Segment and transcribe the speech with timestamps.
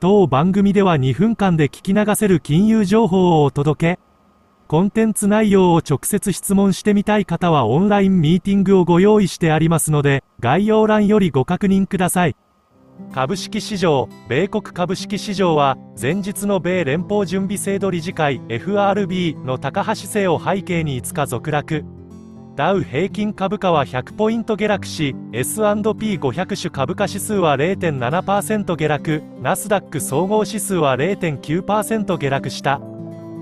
[0.00, 4.00] 当番組では2分間で聞き流せる金融情報をお届け。
[4.66, 12.36] コンテンツ内容を直接質問してみたい方はオンラインミーティングをご用意してありますので、概要欄よりご確認ください。
[13.12, 21.84] 株式市場、米国株式市場は、前日の米連邦準備制度理事会 FRB の高橋勢を背景に5日続落。
[22.60, 32.82] ダウ平均株価は100ポイント下落し S&P500 種株価指数は0.7%下落ナスダック総合指数は0.9%下落した。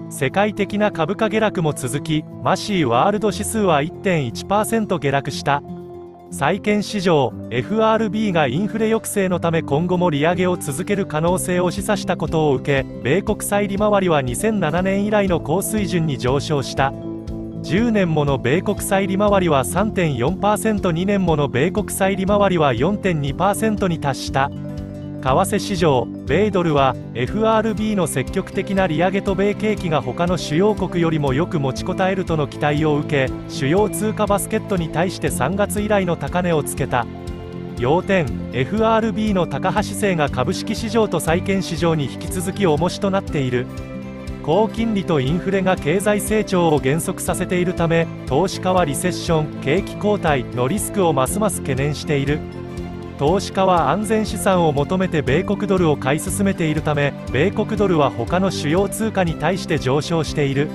[0.09, 5.65] 世界的な株価下落も続きマシーワールド指数は1.1%下落した。
[6.31, 16.93] 債券市場 FRB がインフレ抑制のため今後も利上げを続ける可能性を示唆したことを受け米国債利回りは2007年以来の高水準に上昇した。
[17.63, 24.51] 10年もの米国債利回りは 3.4%2 年もの米国債利回りは4.2%に達した。
[25.21, 37.07] 為替市場米ドルは FRB の積極的な利上げと米景気が他の主要国よりもよく持ちこたえるとの期待を受け主要通貨バスケットに対して3月以来の高値をつけた。
[37.79, 43.67] 要点 FRB の高橋勢が株式市場と債券市場に引き続き重しとなっている。
[44.49, 52.41] 高金利とインフレが経済成長を減速させているため投資家はリセッション景気後退のリスクをますます懸念している。
[53.19, 60.71] 投資家は安全資産を求めて米国ドルを買い進めているため米国ドルは他の主要通貨に対して上昇している。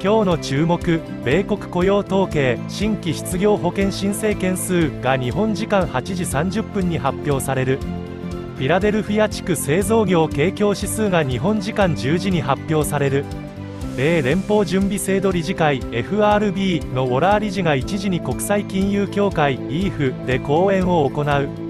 [0.00, 7.80] 今日の注目米国雇用統計新規失業保険申請件数が日本時間8時30分に発表される。
[8.62, 13.24] ィラデルフィア地区製造業景況指数が日本時間10時に発表される。
[13.96, 21.61] 米連邦準備制度理事会 FRB のウォラー理事が1時に国際金融協会 EF で講演を行う。